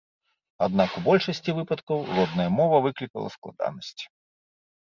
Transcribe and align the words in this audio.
Аднак, 0.67 0.95
у 0.99 1.03
большасці 1.07 1.55
выпадкаў 1.59 1.97
родная 2.21 2.49
мова 2.57 2.77
выклікала 2.87 3.27
складанасці. 3.37 4.05